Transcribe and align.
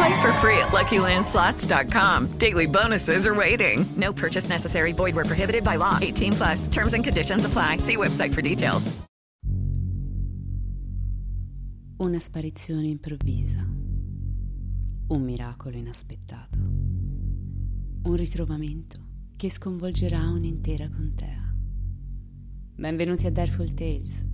Play 0.00 0.22
for 0.22 0.32
free 0.40 0.56
at 0.56 0.68
LuckyLandSlots.com. 0.72 2.38
Daily 2.38 2.66
bonuses 2.66 3.26
are 3.26 3.34
waiting. 3.34 3.84
No 3.96 4.14
purchase 4.14 4.48
necessary. 4.48 4.92
Void 4.92 5.14
where 5.14 5.26
prohibited 5.26 5.62
by 5.62 5.76
law. 5.76 5.98
18 6.00 6.32
plus. 6.32 6.68
Terms 6.68 6.94
and 6.94 7.04
conditions 7.04 7.44
apply. 7.44 7.78
See 7.78 7.96
website 7.96 8.32
for 8.32 8.40
details. 8.40 8.90
Una 11.98 12.18
sparizione 12.18 12.86
improvvisa. 12.86 13.58
Un 15.08 15.22
miracolo 15.22 15.76
inaspettato. 15.76 16.58
Un 16.58 18.16
ritrovamento 18.16 18.96
che 19.36 19.50
sconvolgerà 19.50 20.30
un'intera 20.30 20.88
contea. 20.88 21.54
Benvenuti 22.74 23.26
a 23.26 23.30
Dareful 23.30 23.74
Tales. 23.74 24.24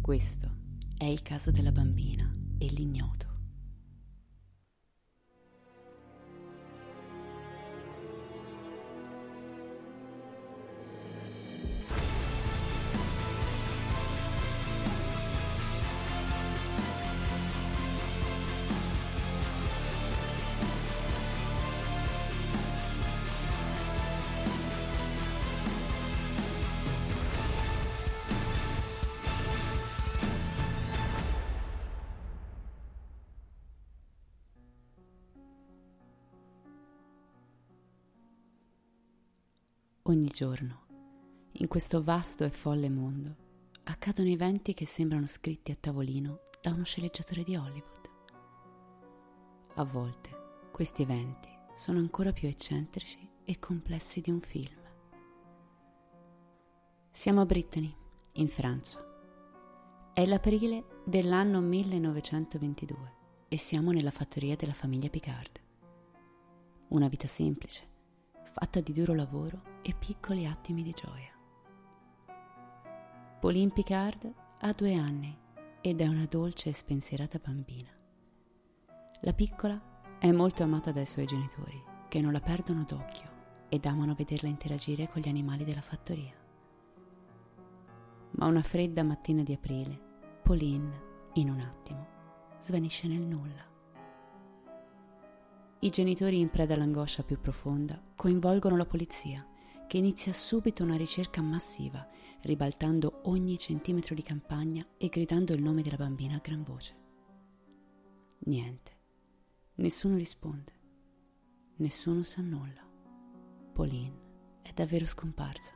Questo 0.00 0.50
è 0.96 1.04
il 1.04 1.20
caso 1.20 1.50
della 1.50 1.70
bambina 1.70 2.34
e 2.56 2.66
l'ignoto. 2.70 3.31
Ogni 40.12 40.28
giorno, 40.28 40.80
in 41.52 41.68
questo 41.68 42.02
vasto 42.02 42.44
e 42.44 42.50
folle 42.50 42.90
mondo, 42.90 43.34
accadono 43.84 44.28
eventi 44.28 44.74
che 44.74 44.84
sembrano 44.84 45.26
scritti 45.26 45.72
a 45.72 45.74
tavolino 45.74 46.40
da 46.60 46.70
uno 46.70 46.84
sceneggiatore 46.84 47.42
di 47.42 47.56
Hollywood. 47.56 48.10
A 49.76 49.84
volte 49.84 50.68
questi 50.70 51.00
eventi 51.00 51.48
sono 51.74 51.98
ancora 51.98 52.30
più 52.30 52.46
eccentrici 52.46 53.26
e 53.42 53.58
complessi 53.58 54.20
di 54.20 54.30
un 54.30 54.42
film. 54.42 54.82
Siamo 57.10 57.40
a 57.40 57.46
Brittany, 57.46 57.96
in 58.34 58.48
Francia. 58.48 59.02
È 60.12 60.26
l'aprile 60.26 61.00
dell'anno 61.06 61.62
1922 61.62 63.12
e 63.48 63.56
siamo 63.56 63.92
nella 63.92 64.10
fattoria 64.10 64.56
della 64.56 64.74
famiglia 64.74 65.08
Picard. 65.08 65.58
Una 66.88 67.08
vita 67.08 67.26
semplice, 67.26 67.91
fatta 68.52 68.80
di 68.80 68.92
duro 68.92 69.14
lavoro 69.14 69.62
e 69.82 69.94
piccoli 69.98 70.46
attimi 70.46 70.82
di 70.82 70.92
gioia. 70.92 71.32
Pauline 73.40 73.72
Picard 73.72 74.32
ha 74.60 74.72
due 74.72 74.94
anni 74.94 75.36
ed 75.80 76.00
è 76.00 76.06
una 76.06 76.26
dolce 76.26 76.68
e 76.68 76.72
spensierata 76.74 77.40
bambina. 77.42 77.90
La 79.22 79.32
piccola 79.32 79.80
è 80.18 80.30
molto 80.30 80.62
amata 80.62 80.92
dai 80.92 81.06
suoi 81.06 81.26
genitori, 81.26 81.82
che 82.08 82.20
non 82.20 82.32
la 82.32 82.40
perdono 82.40 82.84
d'occhio 82.84 83.30
ed 83.68 83.86
amano 83.86 84.14
vederla 84.14 84.48
interagire 84.48 85.08
con 85.08 85.22
gli 85.22 85.28
animali 85.28 85.64
della 85.64 85.80
fattoria. 85.80 86.34
Ma 88.32 88.46
una 88.46 88.62
fredda 88.62 89.02
mattina 89.02 89.42
di 89.42 89.54
aprile, 89.54 89.98
Pauline, 90.42 91.00
in 91.34 91.50
un 91.50 91.60
attimo, 91.60 92.06
svanisce 92.60 93.08
nel 93.08 93.22
nulla. 93.22 93.71
I 95.84 95.90
genitori 95.90 96.38
in 96.38 96.48
preda 96.48 96.74
all'angoscia 96.74 97.24
più 97.24 97.40
profonda 97.40 98.00
coinvolgono 98.14 98.76
la 98.76 98.86
polizia, 98.86 99.44
che 99.88 99.98
inizia 99.98 100.32
subito 100.32 100.84
una 100.84 100.94
ricerca 100.94 101.42
massiva, 101.42 102.08
ribaltando 102.42 103.22
ogni 103.24 103.58
centimetro 103.58 104.14
di 104.14 104.22
campagna 104.22 104.86
e 104.96 105.08
gridando 105.08 105.52
il 105.52 105.60
nome 105.60 105.82
della 105.82 105.96
bambina 105.96 106.36
a 106.36 106.40
gran 106.40 106.62
voce. 106.62 106.96
Niente. 108.44 108.96
Nessuno 109.74 110.14
risponde. 110.14 110.72
Nessuno 111.78 112.22
sa 112.22 112.42
nulla. 112.42 112.88
Pauline 113.72 114.60
è 114.62 114.70
davvero 114.72 115.04
scomparsa. 115.04 115.74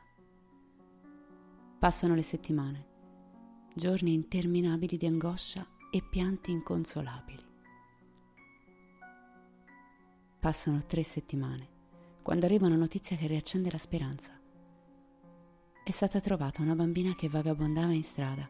Passano 1.79 2.15
le 2.15 2.21
settimane, 2.21 2.87
giorni 3.75 4.13
interminabili 4.13 4.95
di 4.95 5.05
angoscia 5.05 5.67
e 5.91 6.01
pianti 6.01 6.51
inconsolabili. 6.51 7.46
Passano 10.39 10.85
tre 10.85 11.01
settimane, 11.01 11.67
quando 12.21 12.45
arriva 12.45 12.67
una 12.67 12.75
notizia 12.75 13.17
che 13.17 13.25
riaccende 13.25 13.71
la 13.71 13.79
speranza. 13.79 14.39
È 15.83 15.89
stata 15.91 16.19
trovata 16.19 16.61
una 16.61 16.75
bambina 16.75 17.15
che 17.15 17.27
vagabondava 17.27 17.91
in 17.91 18.03
strada 18.03 18.47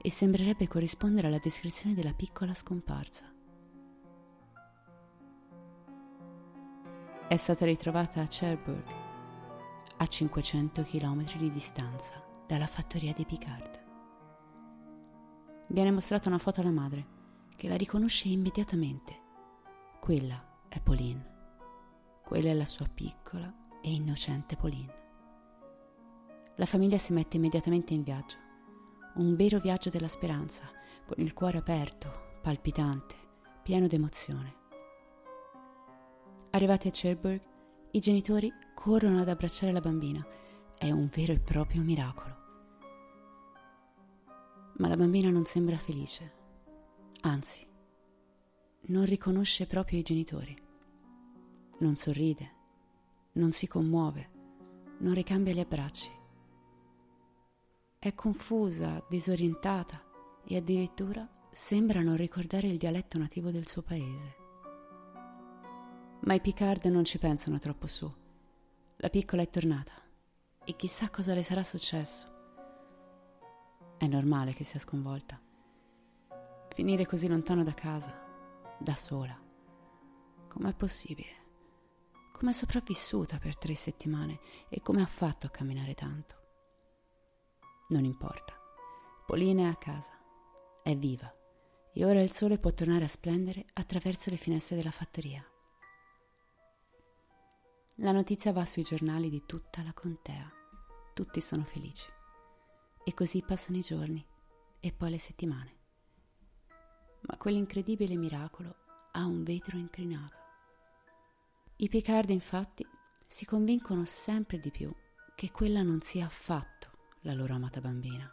e 0.00 0.10
sembrerebbe 0.10 0.68
corrispondere 0.68 1.28
alla 1.28 1.38
descrizione 1.38 1.94
della 1.94 2.12
piccola 2.12 2.52
scomparsa. 2.52 3.32
È 7.28 7.36
stata 7.36 7.64
ritrovata 7.64 8.20
a 8.20 8.26
Cherbourg, 8.26 8.84
a 9.96 10.06
500 10.06 10.82
km 10.82 11.38
di 11.38 11.50
distanza 11.50 12.22
dalla 12.46 12.66
fattoria 12.66 13.14
dei 13.14 13.24
Picard. 13.24 13.80
Viene 15.68 15.90
mostrata 15.90 16.28
una 16.28 16.38
foto 16.38 16.60
alla 16.60 16.70
madre, 16.70 17.06
che 17.56 17.68
la 17.68 17.76
riconosce 17.76 18.28
immediatamente. 18.28 19.20
Quella 19.98 20.50
è 20.68 20.80
Pauline. 20.80 21.31
Quella 22.32 22.48
è 22.48 22.54
la 22.54 22.64
sua 22.64 22.88
piccola 22.88 23.54
e 23.82 23.92
innocente 23.92 24.56
Pauline. 24.56 24.94
La 26.56 26.64
famiglia 26.64 26.96
si 26.96 27.12
mette 27.12 27.36
immediatamente 27.36 27.92
in 27.92 28.02
viaggio. 28.02 28.38
Un 29.16 29.36
vero 29.36 29.58
viaggio 29.58 29.90
della 29.90 30.08
speranza, 30.08 30.64
con 31.04 31.22
il 31.22 31.34
cuore 31.34 31.58
aperto, 31.58 32.38
palpitante, 32.40 33.14
pieno 33.62 33.86
d'emozione. 33.86 34.54
Arrivati 36.52 36.88
a 36.88 36.90
Cherbourg, 36.90 37.38
I 37.90 37.98
genitori 38.00 38.50
corrono 38.74 39.20
ad 39.20 39.28
abbracciare 39.28 39.70
la 39.70 39.82
bambina. 39.82 40.26
È 40.74 40.90
un 40.90 41.10
vero 41.14 41.34
e 41.34 41.38
proprio 41.38 41.82
miracolo. 41.82 42.36
Ma 44.78 44.88
la 44.88 44.96
bambina 44.96 45.28
non 45.28 45.44
sembra 45.44 45.76
felice. 45.76 46.32
Anzi, 47.24 47.68
non 48.86 49.04
riconosce 49.04 49.66
proprio 49.66 49.98
i 49.98 50.02
genitori. 50.02 50.61
Non 51.82 51.96
sorride, 51.96 52.50
non 53.32 53.50
si 53.50 53.66
commuove, 53.66 54.30
non 54.98 55.14
ricambia 55.14 55.52
gli 55.52 55.58
abbracci. 55.58 56.12
È 57.98 58.14
confusa, 58.14 59.04
disorientata 59.08 60.00
e 60.44 60.56
addirittura 60.56 61.28
sembra 61.50 62.00
non 62.00 62.14
ricordare 62.14 62.68
il 62.68 62.76
dialetto 62.76 63.18
nativo 63.18 63.50
del 63.50 63.66
suo 63.66 63.82
paese. 63.82 64.36
Ma 66.20 66.34
i 66.34 66.40
Picard 66.40 66.84
non 66.84 67.04
ci 67.04 67.18
pensano 67.18 67.58
troppo 67.58 67.88
su. 67.88 68.08
La 68.98 69.08
piccola 69.08 69.42
è 69.42 69.50
tornata 69.50 69.94
e 70.64 70.76
chissà 70.76 71.10
cosa 71.10 71.34
le 71.34 71.42
sarà 71.42 71.64
successo. 71.64 72.28
È 73.98 74.06
normale 74.06 74.52
che 74.52 74.62
sia 74.62 74.78
sconvolta. 74.78 75.36
Finire 76.68 77.06
così 77.06 77.26
lontano 77.26 77.64
da 77.64 77.74
casa, 77.74 78.16
da 78.78 78.94
sola. 78.94 79.36
Com'è 80.46 80.74
possibile? 80.74 81.41
Com'è 82.42 82.54
sopravvissuta 82.54 83.38
per 83.38 83.56
tre 83.56 83.72
settimane 83.72 84.40
e 84.68 84.82
come 84.82 85.00
ha 85.00 85.06
fatto 85.06 85.46
a 85.46 85.50
camminare 85.50 85.94
tanto? 85.94 86.34
Non 87.90 88.04
importa. 88.04 88.52
Polina 89.24 89.62
è 89.62 89.66
a 89.66 89.76
casa, 89.76 90.10
è 90.82 90.96
viva 90.96 91.32
e 91.92 92.04
ora 92.04 92.20
il 92.20 92.32
sole 92.32 92.58
può 92.58 92.72
tornare 92.72 93.04
a 93.04 93.08
splendere 93.08 93.64
attraverso 93.74 94.28
le 94.28 94.36
finestre 94.36 94.74
della 94.74 94.90
fattoria. 94.90 95.40
La 97.98 98.10
notizia 98.10 98.50
va 98.50 98.64
sui 98.64 98.82
giornali 98.82 99.30
di 99.30 99.44
tutta 99.46 99.84
la 99.84 99.92
contea. 99.92 100.50
Tutti 101.14 101.40
sono 101.40 101.62
felici. 101.62 102.10
E 103.04 103.14
così 103.14 103.44
passano 103.44 103.76
i 103.76 103.82
giorni 103.82 104.26
e 104.80 104.92
poi 104.92 105.10
le 105.10 105.18
settimane. 105.18 105.76
Ma 107.20 107.36
quell'incredibile 107.36 108.16
miracolo 108.16 108.74
ha 109.12 109.24
un 109.24 109.44
vetro 109.44 109.76
incrinato. 109.76 110.41
I 111.82 111.88
Picard 111.88 112.30
infatti 112.30 112.86
si 113.26 113.44
convincono 113.44 114.04
sempre 114.04 114.60
di 114.60 114.70
più 114.70 114.94
che 115.34 115.50
quella 115.50 115.82
non 115.82 116.00
sia 116.00 116.26
affatto 116.26 116.90
la 117.22 117.34
loro 117.34 117.54
amata 117.54 117.80
bambina. 117.80 118.32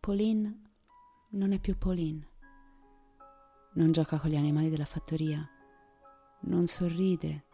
Pauline 0.00 0.62
non 1.32 1.52
è 1.52 1.58
più 1.58 1.76
Pauline. 1.76 2.26
Non 3.74 3.92
gioca 3.92 4.18
con 4.18 4.30
gli 4.30 4.36
animali 4.36 4.70
della 4.70 4.86
fattoria, 4.86 5.46
non 6.44 6.66
sorride, 6.68 7.48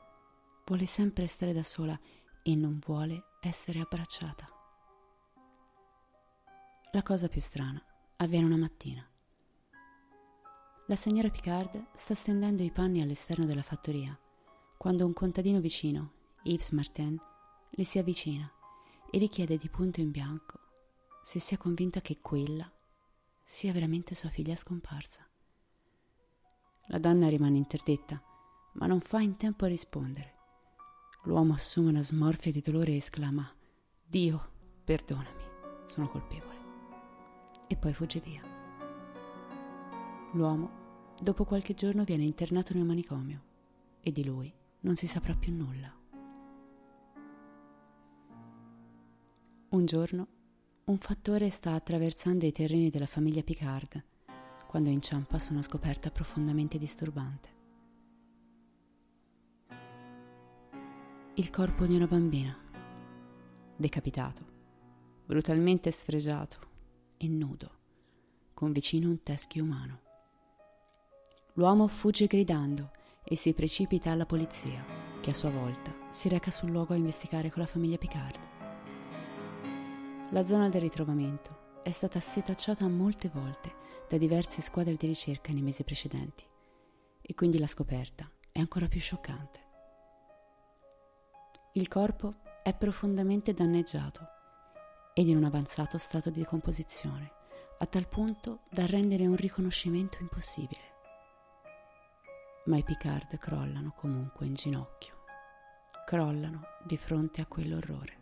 vuole 0.65 0.87
sempre 0.87 1.27
stare 1.27 1.53
da 1.53 1.65
sola 1.65 1.99
e 2.45 2.55
non 2.55 2.79
vuole 2.79 3.21
essere 3.41 3.81
abbracciata. 3.81 4.49
La 6.93 7.03
cosa 7.03 7.27
più 7.27 7.41
strana 7.41 7.85
avviene 8.19 8.47
una 8.47 8.59
mattina. 8.59 9.05
La 10.91 10.97
signora 10.97 11.31
Picard 11.31 11.87
sta 11.93 12.17
stendendo 12.17 12.65
i 12.65 12.73
panni 12.73 13.01
all'esterno 13.01 13.45
della 13.45 13.63
fattoria 13.63 14.19
quando 14.77 15.07
un 15.07 15.13
contadino 15.13 15.61
vicino, 15.61 16.15
Yves 16.43 16.73
Martin, 16.73 17.17
le 17.71 17.85
si 17.85 18.01
avvicina 18.01 18.51
e 19.09 19.19
richiede 19.19 19.57
di 19.57 19.69
punto 19.69 20.01
in 20.01 20.11
bianco 20.11 20.59
se 21.23 21.39
sia 21.39 21.57
convinta 21.59 22.01
che 22.01 22.19
quella 22.21 22.69
sia 23.45 23.73
veramente 23.73 24.17
sua 24.17 24.31
figlia 24.31 24.57
scomparsa. 24.57 25.25
La 26.89 26.99
donna 26.99 27.29
rimane 27.29 27.59
interdetta, 27.59 28.21
ma 28.73 28.87
non 28.87 28.99
fa 28.99 29.21
in 29.21 29.37
tempo 29.37 29.67
a 29.67 29.69
rispondere. 29.69 30.35
L'uomo 31.23 31.53
assume 31.53 31.91
una 31.91 32.03
smorfia 32.03 32.51
di 32.51 32.63
dolore 32.63 32.91
e 32.91 32.97
esclama 32.97 33.49
Dio, 34.05 34.51
perdonami, 34.83 35.45
sono 35.85 36.09
colpevole. 36.09 36.59
E 37.69 37.77
poi 37.77 37.93
fugge 37.93 38.19
via. 38.19 38.43
L'uomo, 40.33 40.80
dopo 41.21 41.45
qualche 41.45 41.75
giorno, 41.75 42.05
viene 42.05 42.25
internato 42.25 42.73
in 42.73 42.81
un 42.81 42.87
manicomio 42.87 43.43
e 44.01 44.11
di 44.11 44.25
lui 44.25 44.53
non 44.81 44.97
si 44.97 45.07
saprà 45.07 45.35
più 45.35 45.53
nulla. 45.53 45.95
Un 49.69 49.85
giorno 49.85 50.27
un 50.85 50.99
fattore 50.99 51.51
sta 51.51 51.75
attraversando 51.75 52.47
i 52.47 52.53
terreni 52.53 52.91
della 52.91 53.07
famiglia 53.07 53.43
Picard 53.43 54.05
quando 54.67 54.89
inciampa 54.89 55.39
su 55.39 55.53
una 55.53 55.63
scoperta 55.63 56.11
profondamente 56.11 56.79
disturbante. 56.79 57.59
Il 61.35 61.51
corpo 61.51 61.87
di 61.87 61.95
una 61.95 62.07
bambina, 62.07 62.57
decapitato, 63.77 64.45
brutalmente 65.27 65.91
sfregiato 65.91 66.59
e 67.17 67.29
nudo, 67.29 67.71
con 68.55 68.73
vicino 68.73 69.09
un 69.09 69.23
teschio 69.23 69.63
umano. 69.63 70.10
L'uomo 71.61 71.89
fugge 71.89 72.25
gridando 72.25 72.91
e 73.23 73.37
si 73.37 73.53
precipita 73.53 74.11
alla 74.11 74.25
polizia, 74.25 74.83
che 75.21 75.29
a 75.29 75.35
sua 75.35 75.51
volta 75.51 75.95
si 76.09 76.31
reca 76.31 76.51
sul 76.51 76.71
luogo 76.71 76.95
a 76.95 76.97
investigare 76.97 77.51
con 77.51 77.61
la 77.61 77.69
famiglia 77.69 77.99
Picard. 77.99 78.39
La 80.31 80.43
zona 80.43 80.71
del 80.71 80.81
ritrovamento 80.81 81.83
è 81.83 81.91
stata 81.91 82.19
setacciata 82.19 82.89
molte 82.89 83.29
volte 83.29 83.75
da 84.09 84.17
diverse 84.17 84.63
squadre 84.63 84.97
di 84.97 85.07
ricerca 85.07 85.53
nei 85.53 85.61
mesi 85.61 85.85
precedenti 85.85 86.47
e 87.21 87.35
quindi 87.35 87.59
la 87.59 87.67
scoperta 87.67 88.27
è 88.51 88.59
ancora 88.59 88.89
più 88.89 88.99
scioccante. 89.01 89.61
Il 91.75 91.89
corpo 91.89 92.37
è 92.63 92.73
profondamente 92.73 93.53
danneggiato 93.53 94.27
ed 95.13 95.29
in 95.29 95.37
un 95.37 95.45
avanzato 95.45 95.99
stato 95.99 96.31
di 96.31 96.39
decomposizione, 96.41 97.31
a 97.81 97.85
tal 97.85 98.09
punto 98.09 98.61
da 98.71 98.87
rendere 98.87 99.27
un 99.27 99.37
riconoscimento 99.37 100.17
impossibile. 100.23 100.90
Ma 102.67 102.77
i 102.77 102.83
Picard 102.83 103.39
crollano 103.39 103.95
comunque 103.97 104.47
in 104.47 104.55
ginocchio, 104.55 105.25
crollano 106.07 106.63
di 106.85 106.97
fronte 106.97 107.41
a 107.41 107.47
quell'orrore 107.47 108.21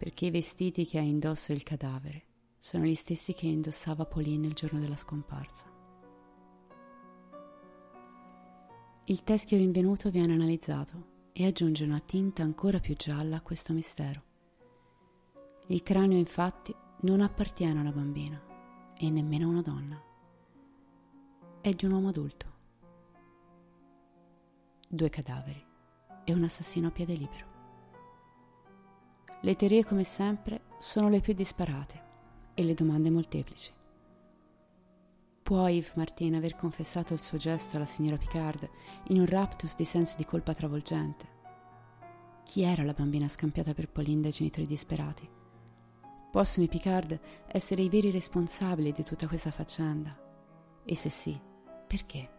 perché 0.00 0.24
i 0.24 0.30
vestiti 0.30 0.86
che 0.86 0.96
ha 0.96 1.02
indosso 1.02 1.52
il 1.52 1.62
cadavere 1.62 2.22
sono 2.58 2.84
gli 2.84 2.94
stessi 2.94 3.34
che 3.34 3.44
indossava 3.44 4.06
Pauline 4.06 4.46
il 4.46 4.54
giorno 4.54 4.80
della 4.80 4.96
scomparsa. 4.96 5.66
Il 9.04 9.22
teschio 9.22 9.58
rinvenuto 9.58 10.08
viene 10.08 10.32
analizzato 10.32 11.28
e 11.32 11.44
aggiunge 11.44 11.84
una 11.84 11.98
tinta 11.98 12.42
ancora 12.42 12.80
più 12.80 12.96
gialla 12.96 13.36
a 13.36 13.40
questo 13.42 13.74
mistero. 13.74 14.22
Il 15.66 15.82
cranio 15.82 16.16
infatti 16.16 16.74
non 17.02 17.20
appartiene 17.20 17.76
a 17.76 17.82
una 17.82 17.92
bambina 17.92 18.42
e 18.96 19.10
nemmeno 19.10 19.48
a 19.48 19.50
una 19.50 19.62
donna. 19.62 20.02
È 21.60 21.70
di 21.74 21.84
un 21.84 21.92
uomo 21.92 22.08
adulto. 22.08 22.49
Due 24.92 25.08
cadaveri 25.08 25.64
e 26.24 26.32
un 26.32 26.42
assassino 26.42 26.88
a 26.88 26.90
piede 26.90 27.14
libero. 27.14 27.46
Le 29.40 29.54
teorie, 29.54 29.84
come 29.84 30.02
sempre, 30.02 30.62
sono 30.80 31.08
le 31.08 31.20
più 31.20 31.32
disparate 31.32 32.02
e 32.54 32.64
le 32.64 32.74
domande 32.74 33.08
molteplici. 33.08 33.72
Può 35.42 35.68
Yves 35.68 35.94
Martin 35.94 36.34
aver 36.34 36.56
confessato 36.56 37.14
il 37.14 37.20
suo 37.20 37.38
gesto 37.38 37.76
alla 37.76 37.84
signora 37.84 38.16
Picard 38.16 38.68
in 39.10 39.20
un 39.20 39.26
raptus 39.26 39.76
di 39.76 39.84
senso 39.84 40.16
di 40.16 40.24
colpa 40.24 40.54
travolgente? 40.54 41.28
Chi 42.42 42.62
era 42.62 42.82
la 42.82 42.92
bambina 42.92 43.28
scampiata 43.28 43.72
per 43.72 43.90
Pauline 43.90 44.22
dai 44.22 44.32
genitori 44.32 44.66
disperati? 44.66 45.30
Possono 46.32 46.64
i 46.64 46.68
Picard 46.68 47.20
essere 47.46 47.82
i 47.82 47.88
veri 47.88 48.10
responsabili 48.10 48.90
di 48.90 49.04
tutta 49.04 49.28
questa 49.28 49.52
faccenda? 49.52 50.18
E 50.84 50.96
se 50.96 51.08
sì, 51.08 51.40
perché? 51.86 52.38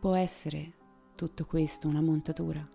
Può 0.00 0.14
essere 0.14 0.72
tutto 1.14 1.44
questo 1.44 1.86
una 1.86 2.00
montatura? 2.00 2.66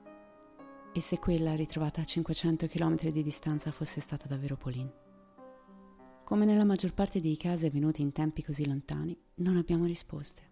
E 0.94 1.01
se 1.01 1.17
quella 1.17 1.55
ritrovata 1.55 2.01
a 2.01 2.05
500 2.05 2.67
km 2.67 3.10
di 3.10 3.24
distanza 3.24 3.72
fosse 3.72 4.00
stata 4.00 4.27
davvero 4.27 4.55
Pauline? 4.55 4.94
Come 6.24 6.46
nella 6.46 6.65
maggior 6.65 6.94
parte 6.94 7.20
dei 7.22 7.36
casi 7.36 7.65
avvenuti 7.65 8.03
in 8.03 8.12
tempi 8.12 8.44
così 8.44 8.67
lontani, 8.67 9.17
non 9.38 9.58
abbiamo 9.58 9.86
risposte. 9.86 10.51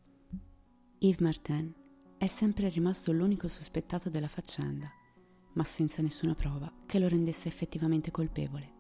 Yves 0.98 1.20
Martin 1.20 1.72
è 2.18 2.25
sempre 2.25 2.70
rimasto 2.70 3.12
l'unico 3.12 3.48
sospettato 3.48 4.10
della 4.10 4.27
faccenda, 4.27 4.92
ma 5.53 5.63
senza 5.63 6.01
nessuna 6.01 6.34
prova 6.34 6.74
che 6.88 6.98
lo 6.98 7.08
rendesse 7.08 7.50
effettivamente 7.50 8.10
colpevole. 8.10 8.74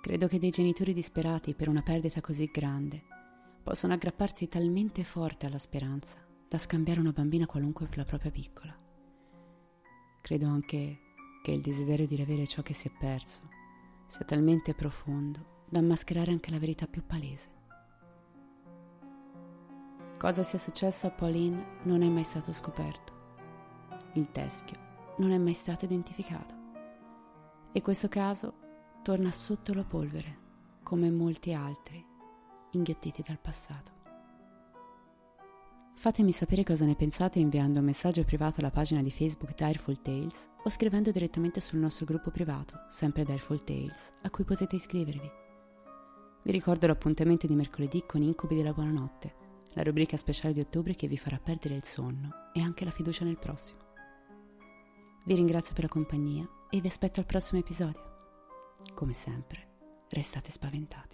Credo 0.00 0.28
che 0.28 0.38
dei 0.38 0.50
genitori 0.50 0.94
disperati 0.94 1.52
per 1.52 1.68
una 1.68 1.82
perdita 1.82 2.22
così 2.22 2.46
grande 2.50 3.12
possano 3.64 3.94
aggrapparsi 3.94 4.46
talmente 4.46 5.02
forte 5.04 5.46
alla 5.46 5.58
speranza 5.58 6.18
da 6.46 6.58
scambiare 6.58 7.00
una 7.00 7.12
bambina 7.12 7.46
qualunque 7.46 7.86
per 7.86 7.96
la 7.96 8.04
propria 8.04 8.30
piccola. 8.30 8.78
Credo 10.20 10.46
anche 10.46 10.98
che 11.42 11.50
il 11.50 11.62
desiderio 11.62 12.06
di 12.06 12.14
riavere 12.14 12.46
ciò 12.46 12.60
che 12.60 12.74
si 12.74 12.88
è 12.88 12.92
perso 12.96 13.40
sia 14.06 14.26
talmente 14.26 14.74
profondo 14.74 15.62
da 15.66 15.80
mascherare 15.80 16.30
anche 16.30 16.50
la 16.50 16.58
verità 16.58 16.86
più 16.86 17.06
palese. 17.06 17.52
Cosa 20.18 20.42
sia 20.42 20.58
successo 20.58 21.06
a 21.06 21.10
Pauline 21.10 21.80
non 21.84 22.02
è 22.02 22.08
mai 22.08 22.24
stato 22.24 22.52
scoperto. 22.52 23.12
Il 24.12 24.30
teschio 24.30 24.78
non 25.16 25.30
è 25.30 25.38
mai 25.38 25.54
stato 25.54 25.86
identificato. 25.86 26.54
E 27.72 27.80
questo 27.80 28.08
caso 28.08 28.54
torna 29.02 29.32
sotto 29.32 29.72
la 29.72 29.84
polvere, 29.84 30.38
come 30.82 31.10
molti 31.10 31.54
altri, 31.54 32.12
inghiottiti 32.76 33.22
dal 33.22 33.38
passato. 33.38 34.02
Fatemi 35.96 36.32
sapere 36.32 36.64
cosa 36.64 36.84
ne 36.84 36.96
pensate 36.96 37.38
inviando 37.38 37.78
un 37.78 37.86
messaggio 37.86 38.24
privato 38.24 38.60
alla 38.60 38.70
pagina 38.70 39.02
di 39.02 39.10
Facebook 39.10 39.54
Direful 39.54 40.02
Tales 40.02 40.50
o 40.62 40.68
scrivendo 40.68 41.10
direttamente 41.10 41.60
sul 41.60 41.78
nostro 41.78 42.04
gruppo 42.04 42.30
privato, 42.30 42.84
sempre 42.88 43.24
Direful 43.24 43.64
Tales, 43.64 44.12
a 44.22 44.30
cui 44.30 44.44
potete 44.44 44.76
iscrivervi. 44.76 45.30
Vi 46.42 46.52
ricordo 46.52 46.86
l'appuntamento 46.86 47.46
di 47.46 47.54
mercoledì 47.54 48.04
con 48.06 48.20
Incubi 48.20 48.54
della 48.54 48.74
Buonanotte, 48.74 49.34
la 49.72 49.82
rubrica 49.82 50.18
speciale 50.18 50.52
di 50.52 50.60
ottobre 50.60 50.94
che 50.94 51.08
vi 51.08 51.16
farà 51.16 51.38
perdere 51.38 51.74
il 51.74 51.84
sonno 51.84 52.50
e 52.52 52.60
anche 52.60 52.84
la 52.84 52.90
fiducia 52.90 53.24
nel 53.24 53.38
prossimo. 53.38 53.80
Vi 55.24 55.34
ringrazio 55.34 55.72
per 55.72 55.84
la 55.84 55.90
compagnia 55.90 56.46
e 56.68 56.80
vi 56.80 56.86
aspetto 56.86 57.18
al 57.18 57.26
prossimo 57.26 57.60
episodio. 57.60 58.02
Come 58.94 59.14
sempre, 59.14 59.68
restate 60.10 60.50
spaventati. 60.50 61.13